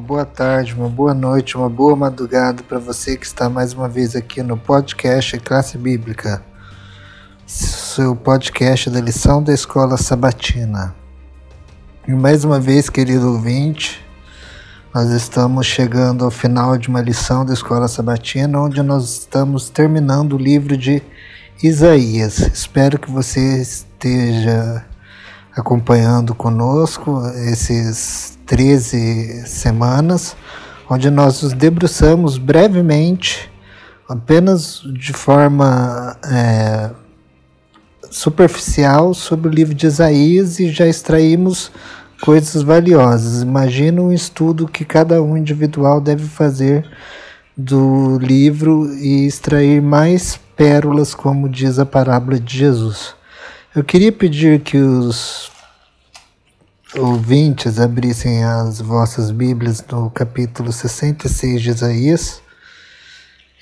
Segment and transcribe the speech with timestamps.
[0.00, 3.86] uma boa tarde, uma boa noite, uma boa madrugada para você que está mais uma
[3.86, 6.42] vez aqui no podcast Classe Bíblica,
[7.46, 10.94] seu podcast da lição da Escola Sabatina.
[12.08, 14.02] E mais uma vez, querido ouvinte,
[14.94, 20.32] nós estamos chegando ao final de uma lição da Escola Sabatina, onde nós estamos terminando
[20.32, 21.02] o livro de
[21.62, 22.38] Isaías.
[22.38, 24.82] Espero que você esteja
[25.54, 30.36] acompanhando conosco esses 13 semanas,
[30.88, 33.48] onde nós nos debruçamos brevemente,
[34.08, 36.90] apenas de forma é,
[38.10, 41.70] superficial, sobre o livro de Isaías e já extraímos
[42.20, 43.40] coisas valiosas.
[43.40, 46.90] Imagina um estudo que cada um individual deve fazer
[47.56, 53.14] do livro e extrair mais pérolas, como diz a parábola de Jesus.
[53.76, 55.52] Eu queria pedir que os
[56.96, 62.42] ouvintes abrissem as vossas Bíblias no capítulo 66 de Isaías.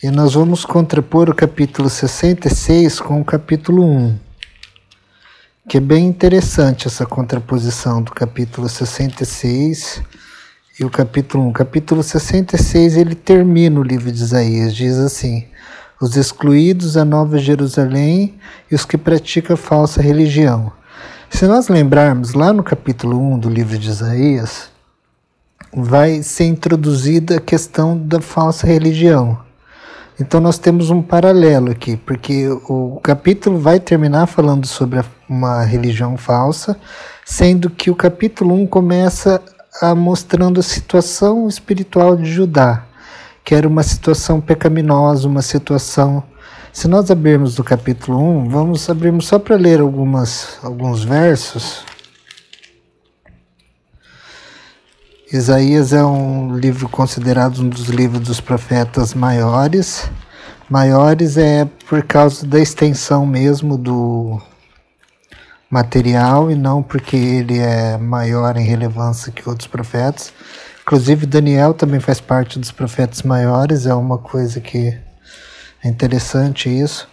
[0.03, 4.19] E nós vamos contrapor o capítulo 66 com o capítulo 1,
[5.69, 10.03] que é bem interessante essa contraposição do capítulo 66
[10.79, 11.49] e o capítulo 1.
[11.49, 15.45] O capítulo 66 ele termina o livro de Isaías, diz assim:
[16.01, 18.39] os excluídos, a Nova Jerusalém
[18.71, 20.78] e os que praticam falsa religião.
[21.31, 24.71] Se nós lembrarmos, lá no capítulo 1 do livro de Isaías,
[25.73, 29.39] vai ser introduzida a questão da falsa religião.
[30.21, 36.17] Então nós temos um paralelo aqui, porque o capítulo vai terminar falando sobre uma religião
[36.17, 36.77] falsa,
[37.25, 39.41] sendo que o capítulo 1 começa
[39.81, 42.89] a mostrando a situação espiritual de Judá
[43.49, 46.23] que era uma situação pecaminosa, uma situação.
[46.73, 51.85] Se nós abrirmos do capítulo 1, vamos abrirmos só para ler algumas, alguns versos.
[55.33, 60.09] Isaías é um livro considerado um dos livros dos profetas maiores.
[60.71, 64.41] Maiores é por causa da extensão mesmo do
[65.71, 70.33] material e não porque ele é maior em relevância que outros profetas.
[70.83, 74.97] Inclusive, Daniel também faz parte dos profetas maiores, é uma coisa que
[75.83, 77.09] é interessante isso.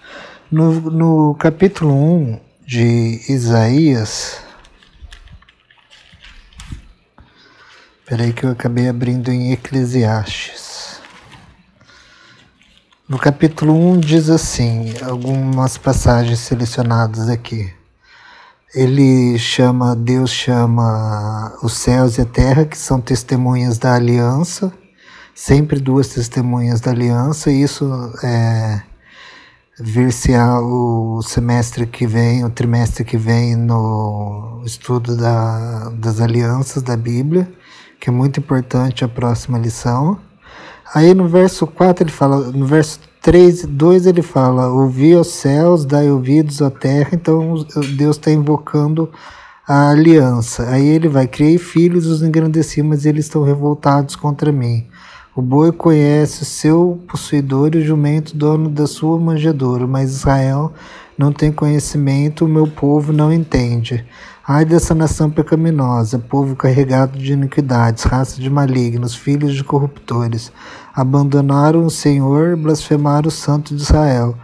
[0.51, 4.39] No, no capítulo 1 de Isaías.
[8.05, 10.99] Peraí que eu acabei abrindo em Eclesiastes.
[13.07, 17.71] No capítulo 1 diz assim, algumas passagens selecionadas aqui
[18.75, 24.71] ele chama, Deus chama os céus e a terra, que são testemunhas da aliança,
[25.35, 27.85] sempre duas testemunhas da aliança, e isso
[28.23, 28.81] é
[29.77, 36.95] ver-se o semestre que vem, o trimestre que vem no estudo da, das alianças da
[36.95, 37.51] Bíblia,
[37.99, 40.17] que é muito importante a próxima lição.
[40.93, 45.83] Aí no verso 4 ele fala, no verso 3, 2 ele fala: Ouvi os céus,
[45.83, 47.09] dai ouvidos à terra.
[47.11, 47.65] Então
[47.97, 49.11] Deus está invocando
[49.67, 50.69] a aliança.
[50.69, 54.87] Aí ele vai: Criei filhos, os engrandeci, mas eles estão revoltados contra mim.
[55.37, 60.71] O boi conhece seu possuidor e o jumento dono da sua manjedoura, mas Israel
[61.17, 64.05] não tem conhecimento, o meu povo não entende.
[64.47, 70.53] Ai dessa nação pecaminosa, povo carregado de iniquidades, raça de malignos, filhos de corruptores.
[70.95, 74.37] Abandonaram o Senhor, blasfemaram o Santo de Israel,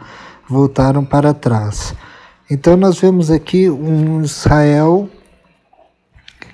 [0.45, 1.95] voltaram para trás.
[2.49, 5.09] Então nós vemos aqui um Israel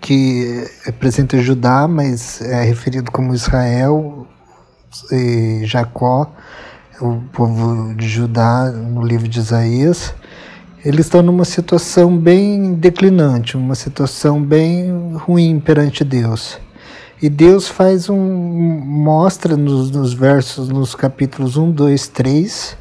[0.02, 4.28] que representa Judá, mas é referido como Israel
[5.12, 6.32] e Jacó,
[7.00, 10.14] o povo de Judá no livro de Isaías
[10.88, 16.58] eles estão numa situação bem declinante, uma situação bem ruim perante Deus.
[17.22, 18.18] E Deus faz um.
[18.18, 22.78] mostra nos, nos versos, nos capítulos 1, 2, 3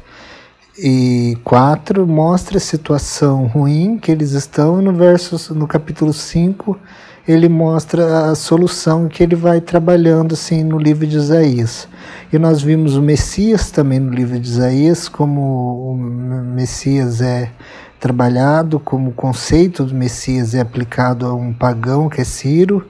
[0.77, 4.81] e 4, mostra a situação ruim que eles estão.
[4.81, 6.79] No, verso, no capítulo 5,
[7.27, 11.87] ele mostra a solução que ele vai trabalhando assim no livro de Isaías.
[12.31, 17.51] E nós vimos o Messias também no livro de Isaías, como o Messias é
[17.99, 22.85] trabalhado como o conceito do Messias é aplicado a um pagão que é Ciro,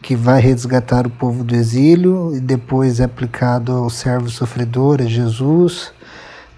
[0.00, 5.04] que vai resgatar o povo do exílio, e depois é aplicado ao servo sofredor, a
[5.04, 5.92] Jesus,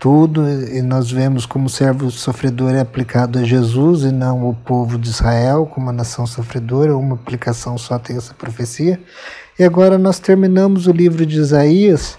[0.04, 4.52] tudo, e nós vemos como o servo sofredor é aplicado a Jesus e não ao
[4.52, 9.00] povo de Israel, como a nação sofredora, uma aplicação só tem essa profecia.
[9.58, 12.18] E agora nós terminamos o livro de Isaías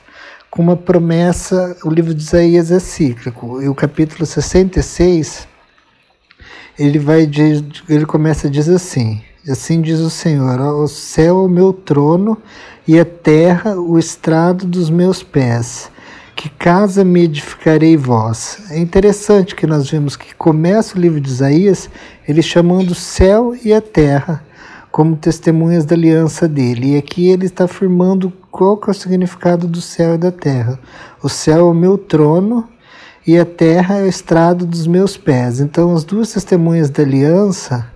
[0.50, 5.48] com uma promessa, o livro de Isaías é cíclico, e o capítulo 66
[6.80, 7.30] ele vai
[7.88, 12.36] ele começa a dizer assim, Assim diz o Senhor: o céu é o meu trono
[12.88, 15.92] e a terra o estrado dos meus pés.
[16.36, 18.60] Que casa me edificarei vós?
[18.70, 21.90] É interessante que nós vemos que começa o livro de Isaías
[22.28, 24.44] ele chamando o céu e a terra
[24.92, 26.94] como testemunhas da aliança dele.
[26.94, 30.78] E aqui ele está afirmando qual é o significado do céu e da terra.
[31.24, 32.68] O céu é o meu trono
[33.26, 35.60] e a terra é o estrado dos meus pés.
[35.60, 37.90] Então, as duas testemunhas da aliança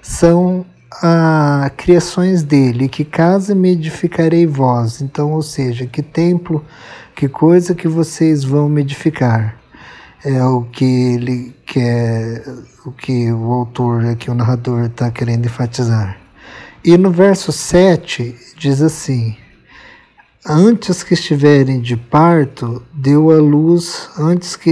[0.00, 5.00] são a criações dele, que casa me edificarei vós.
[5.00, 6.64] Então, ou seja, que templo,
[7.14, 9.56] que coisa que vocês vão me edificar.
[10.24, 12.44] É o que ele quer,
[12.84, 16.18] o que o autor aqui, o narrador, está querendo enfatizar.
[16.84, 19.36] E no verso 7 diz assim:
[20.46, 24.70] Antes que estiverem de parto, deu a luz, antes que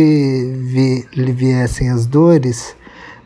[0.66, 2.74] vi, lhe viessem as dores,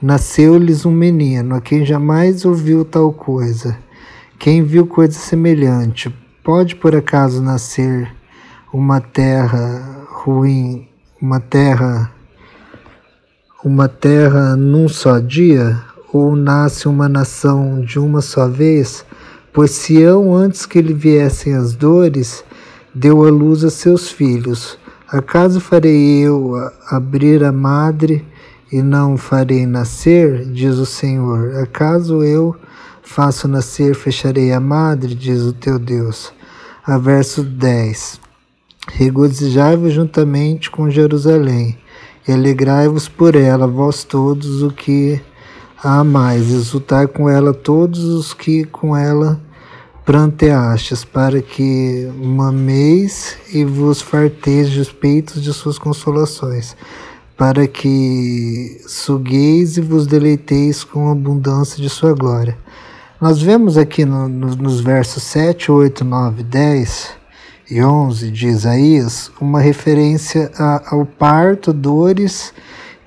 [0.02, 3.78] Nasceu-lhes um menino, a quem jamais ouviu tal coisa.
[4.36, 6.12] Quem viu coisa semelhante,
[6.42, 8.12] pode por acaso nascer
[8.72, 10.88] uma terra ruim,
[11.20, 12.10] uma terra
[13.64, 15.80] uma terra num só dia,
[16.12, 19.04] ou nasce uma nação de uma só vez?
[19.52, 22.42] Pois Sião, antes que lhe viessem as dores,
[22.92, 24.76] deu à luz a seus filhos.
[25.06, 26.54] Acaso farei eu
[26.90, 28.26] abrir a madre
[28.72, 31.56] e não farei nascer, diz o Senhor.
[31.56, 32.56] Acaso eu
[33.02, 36.32] faço nascer, fecharei a madre, diz o teu Deus.
[36.84, 38.18] A verso 10.
[38.88, 41.78] Regozijai-vos juntamente com Jerusalém,
[42.26, 45.20] e alegrai-vos por ela, vós todos o que
[45.84, 49.40] a amais, exultai com ela todos os que com ela
[50.04, 56.74] pranteastes, para que mameis e vos farteis dos peitos de suas consolações
[57.42, 62.56] para que sugueis e vos deleiteis com a abundância de sua glória.
[63.20, 67.10] Nós vemos aqui no, no, nos versos 7, 8, 9, 10
[67.68, 72.54] e 11 de Isaías uma referência a, ao parto, dores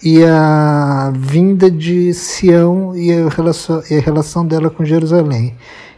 [0.03, 5.55] e a vinda de Sião e a, relação, e a relação dela com Jerusalém.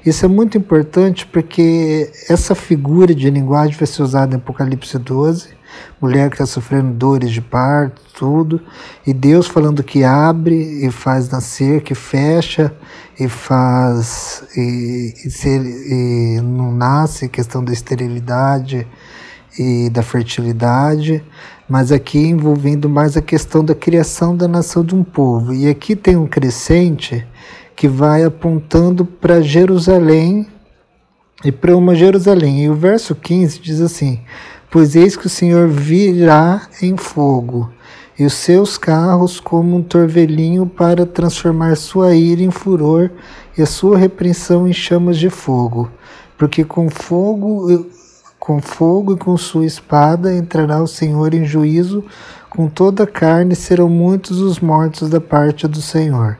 [0.07, 5.57] Isso é muito importante porque essa figura de linguagem vai ser usada em Apocalipse 12
[6.01, 8.61] mulher que está sofrendo dores de parto, tudo,
[9.05, 12.73] e Deus falando que abre e faz nascer, que fecha
[13.19, 18.87] e faz e, e, ser, e não nasce, questão da esterilidade
[19.59, 21.23] e da fertilidade,
[21.67, 25.53] mas aqui envolvendo mais a questão da criação da nação de um povo.
[25.53, 27.25] E aqui tem um crescente
[27.77, 30.47] que vai apontando para Jerusalém
[31.45, 32.63] e para uma Jerusalém.
[32.63, 34.19] E o verso 15 diz assim:
[34.69, 37.71] Pois eis que o Senhor virá em fogo,
[38.17, 43.11] e os seus carros como um torvelinho para transformar sua ira em furor
[43.55, 45.87] e a sua repreensão em chamas de fogo.
[46.35, 47.85] Porque com fogo,
[48.39, 52.03] com fogo e com sua espada entrará o Senhor em juízo,
[52.49, 56.39] com toda a carne serão muitos os mortos da parte do Senhor.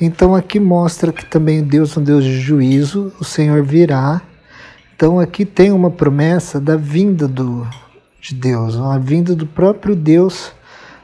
[0.00, 4.22] Então aqui mostra que também Deus é um Deus de juízo, o Senhor virá
[4.96, 7.66] então aqui tem uma promessa da vinda do,
[8.20, 10.52] de Deus, uma vinda do próprio Deus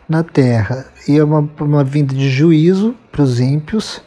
[0.09, 0.87] na terra.
[1.09, 4.01] E é uma, uma vinda de juízo para os ímpios,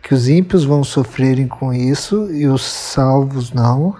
[0.00, 3.96] que os ímpios vão sofrerem com isso e os salvos não.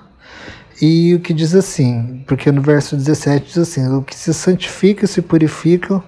[0.81, 5.05] E o que diz assim, porque no verso 17 diz assim: o que se santifica
[5.05, 6.01] se purificam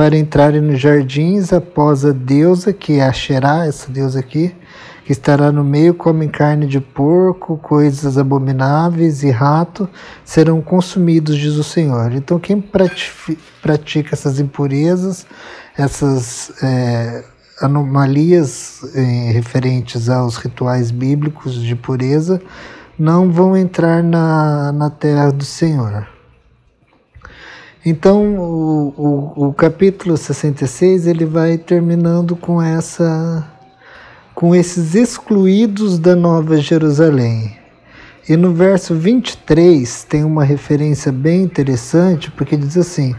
[0.00, 4.50] para entrarem nos jardins após a deusa, que é a Xerá, essa deusa aqui,
[5.04, 9.86] que estará no meio comem carne de porco, coisas abomináveis e rato
[10.24, 12.14] serão consumidos, diz o Senhor.
[12.14, 12.64] Então, quem
[13.60, 15.26] pratica essas impurezas,
[15.76, 17.22] essas é,
[17.60, 22.40] anomalias é, referentes aos rituais bíblicos de pureza,
[22.98, 26.08] não vão entrar na, na terra do Senhor.
[27.84, 33.46] Então, o, o, o capítulo 66 ele vai terminando com essa
[34.34, 37.56] com esses excluídos da Nova Jerusalém.
[38.28, 43.14] E no verso 23 tem uma referência bem interessante, porque diz assim: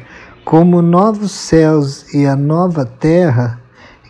[0.46, 3.60] Como novos céus e a nova terra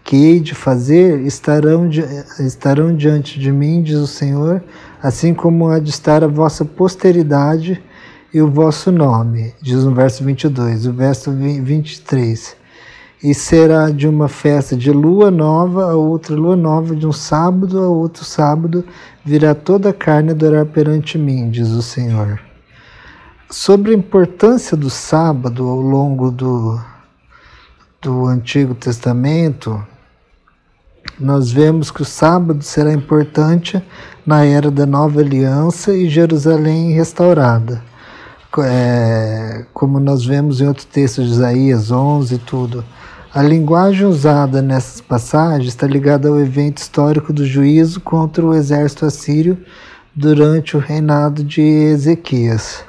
[0.04, 2.04] que hei de fazer estarão, di
[2.40, 4.62] estarão diante de mim, diz o Senhor,
[5.02, 7.82] assim como há de estar a vossa posteridade
[8.34, 10.88] e o vosso nome, diz no verso 22.
[10.88, 12.62] O verso 23
[13.24, 17.80] e será de uma festa de lua nova a outra lua nova, de um sábado
[17.80, 18.84] a outro sábado,
[19.24, 22.42] virá toda a carne adorar perante mim, diz o Senhor.
[23.50, 26.80] Sobre a importância do sábado ao longo do,
[28.02, 29.86] do Antigo Testamento,
[31.20, 33.84] nós vemos que o sábado será importante
[34.26, 37.91] na era da nova aliança e Jerusalém restaurada.
[38.60, 42.84] É, como nós vemos em outro texto de Isaías 11 e tudo.
[43.34, 49.06] A linguagem usada nessas passagens está ligada ao evento histórico do juízo contra o exército
[49.06, 49.58] assírio
[50.14, 52.84] durante o reinado de Ezequias.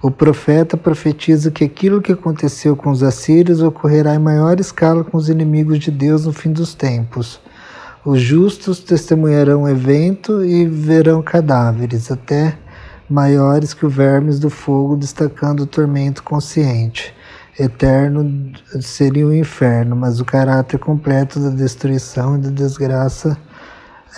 [0.00, 5.16] O profeta profetiza que aquilo que aconteceu com os assírios ocorrerá em maior escala com
[5.18, 7.40] os inimigos de Deus no fim dos tempos.
[8.04, 12.56] Os justos testemunharão o evento e verão cadáveres, até
[13.14, 17.14] maiores que o vermes do fogo, destacando o tormento consciente
[17.56, 23.38] eterno seria o inferno, mas o caráter completo da destruição e da desgraça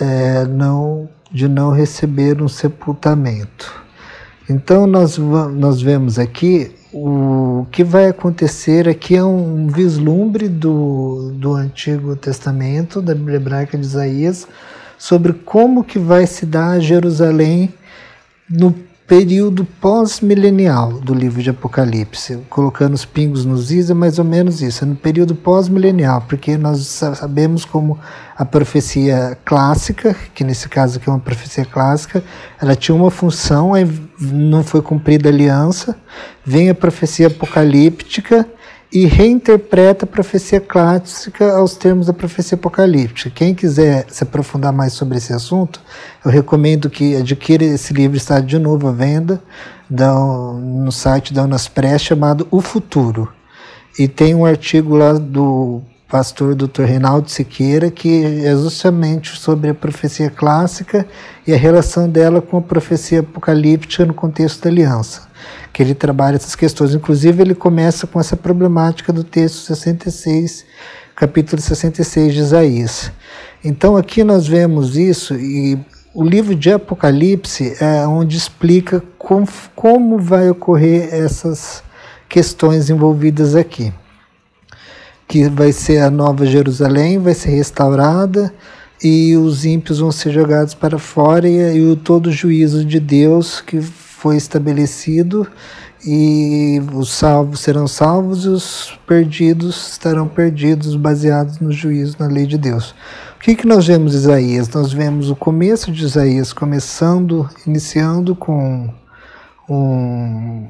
[0.01, 3.85] é, não, de não receber um sepultamento.
[4.49, 11.53] Então nós, nós vemos aqui o que vai acontecer aqui é um vislumbre do, do
[11.53, 14.47] Antigo Testamento, da Bíblia Hebraica de Isaías,
[14.97, 17.71] sobre como que vai se dar Jerusalém
[18.49, 18.73] no
[19.07, 24.61] período pós-milenial do livro de Apocalipse, colocando os pingos nos is, é mais ou menos
[24.61, 27.97] isso, é no período pós-milenial, porque nós sabemos como
[28.35, 32.21] a profecia clássica, que nesse caso aqui é uma profecia clássica,
[32.61, 35.95] ela tinha uma função, aí não foi cumprida a aliança,
[36.45, 38.45] vem a profecia apocalíptica,
[38.91, 43.29] e reinterpreta a profecia clássica aos termos da profecia apocalíptica.
[43.29, 45.81] Quem quiser se aprofundar mais sobre esse assunto,
[46.23, 49.41] eu recomendo que adquira esse livro, está de novo à venda
[49.89, 53.31] no site da Unaspres chamado O Futuro.
[53.99, 56.83] E tem um artigo lá do pastor Dr.
[56.83, 61.05] Reinaldo Siqueira, que é justamente sobre a profecia clássica
[61.45, 65.27] e a relação dela com a profecia apocalíptica no contexto da aliança
[65.77, 66.95] que ele trabalha essas questões.
[66.95, 70.65] Inclusive, ele começa com essa problemática do texto 66,
[71.15, 73.11] capítulo 66 de Isaías.
[73.63, 75.77] Então, aqui nós vemos isso, e
[76.15, 81.83] o livro de Apocalipse é onde explica como, como vai ocorrer essas
[82.27, 83.93] questões envolvidas aqui.
[85.27, 88.51] Que vai ser a nova Jerusalém, vai ser restaurada,
[89.03, 93.61] e os ímpios vão ser jogados para fora, e, e o todo juízo de Deus
[93.61, 93.79] que
[94.17, 95.47] foi estabelecido
[96.03, 102.47] e os salvos serão salvos e os perdidos estarão perdidos, baseados no juízo, na lei
[102.47, 102.95] de Deus.
[103.35, 104.69] O que, que nós vemos em Isaías?
[104.69, 108.89] Nós vemos o começo de Isaías começando, iniciando com
[109.69, 110.65] um,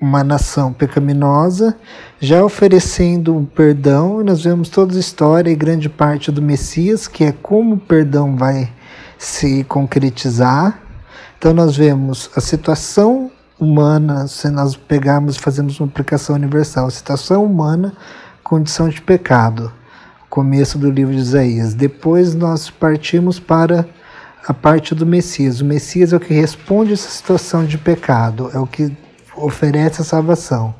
[0.00, 1.76] uma nação pecaminosa,
[2.20, 7.08] já oferecendo um perdão, e nós vemos toda a história e grande parte do Messias,
[7.08, 8.72] que é como o perdão vai
[9.18, 10.87] se concretizar
[11.38, 13.30] então nós vemos a situação
[13.60, 17.92] humana, se nós pegarmos e fazemos uma aplicação universal, situação humana,
[18.42, 19.72] condição de pecado,
[20.28, 21.74] começo do livro de Isaías.
[21.74, 23.88] Depois nós partimos para
[24.46, 25.60] a parte do Messias.
[25.60, 28.90] O Messias é o que responde essa situação de pecado, é o que
[29.44, 30.74] oferece a salvação.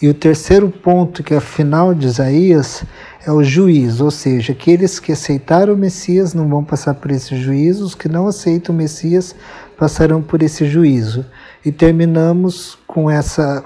[0.00, 2.84] E o terceiro ponto, que é a final de Isaías,
[3.24, 7.36] é o juízo, ou seja, aqueles que aceitaram o Messias não vão passar por esse
[7.36, 9.34] juízo, os que não aceitam o Messias
[9.78, 11.24] passarão por esse juízo.
[11.64, 13.64] E terminamos com essa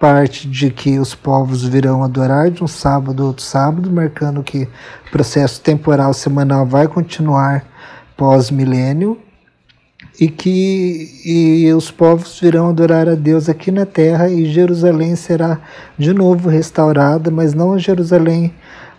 [0.00, 4.64] parte de que os povos virão adorar de um sábado a outro sábado, marcando que
[5.06, 7.64] o processo temporal semanal vai continuar
[8.16, 9.16] pós-milênio
[10.20, 15.60] e que e os povos virão adorar a Deus aqui na terra e Jerusalém será
[15.96, 18.52] de novo restaurada, mas não a Jerusalém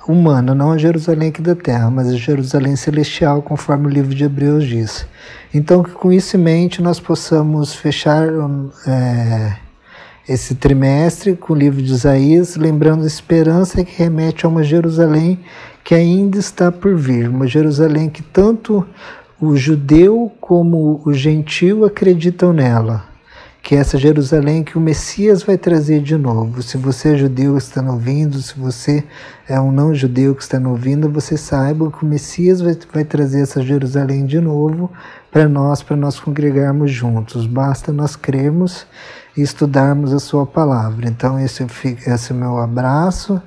[0.07, 4.23] humana, não a Jerusalém aqui da terra, mas a Jerusalém celestial, conforme o livro de
[4.23, 5.05] Hebreus diz.
[5.53, 8.27] Então, que com isso em mente nós possamos fechar
[8.87, 9.55] é,
[10.27, 15.39] esse trimestre com o livro de Isaías, lembrando a esperança que remete a uma Jerusalém
[15.83, 18.85] que ainda está por vir, uma Jerusalém que tanto
[19.41, 23.05] o judeu como o gentil acreditam nela,
[23.61, 26.61] que é essa Jerusalém que o Messias vai trazer de novo.
[26.61, 29.03] Se você é judeu que está ouvindo, se você
[29.47, 33.41] é um não judeu que está ouvindo, você saiba que o Messias vai, vai trazer
[33.41, 34.91] essa Jerusalém de novo
[35.31, 37.45] para nós, para nós congregarmos juntos.
[37.45, 38.85] Basta nós crermos
[39.37, 41.07] e estudarmos a sua palavra.
[41.07, 41.63] Então esse,
[42.05, 43.41] esse é o meu abraço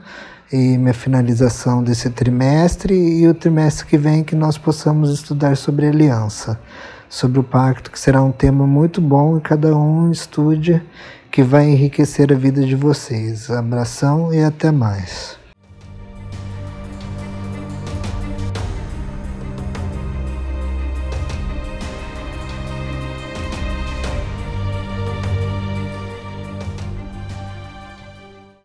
[0.53, 5.87] e minha finalização desse trimestre e o trimestre que vem que nós possamos estudar sobre
[5.87, 6.61] aliança,
[7.09, 10.83] sobre o pacto, que será um tema muito bom e cada um estude
[11.31, 13.51] que vai enriquecer a vida de vocês.
[13.51, 15.42] Abração e até mais.